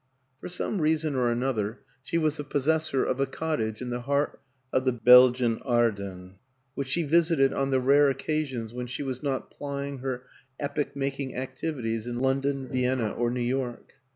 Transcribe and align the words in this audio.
For 0.39 0.49
some 0.49 0.81
reason 0.81 1.13
or 1.13 1.31
another 1.31 1.77
she 2.01 2.17
was 2.17 2.37
the 2.37 2.43
possessor 2.43 3.05
of 3.05 3.19
a 3.19 3.27
cottage 3.27 3.83
in 3.83 3.91
the 3.91 3.99
heart 4.01 4.41
of 4.73 4.83
the 4.83 4.91
Belgian 4.91 5.59
Ardennes 5.61 6.39
which 6.73 6.87
she 6.87 7.03
visited 7.03 7.53
on 7.53 7.69
the 7.69 7.79
rare 7.79 8.09
occasions 8.09 8.73
when 8.73 8.87
she 8.87 9.03
was 9.03 9.21
not 9.21 9.51
plying 9.51 9.99
her 9.99 10.23
epoch 10.59 10.95
making 10.95 11.35
activities 11.35 12.07
in 12.07 12.19
London, 12.19 12.67
Vienna, 12.67 13.11
or 13.11 13.29
New 13.29 13.43
York. 13.43 13.93